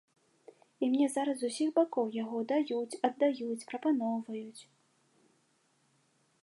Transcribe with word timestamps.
І 0.81 0.87
мне 0.93 1.07
зараз 1.15 1.35
з 1.41 1.47
усіх 1.51 1.69
бакоў 1.75 2.07
яго 2.23 2.37
даюць, 2.51 2.99
аддаюць, 3.09 3.67
прапаноўваюць. 3.73 4.69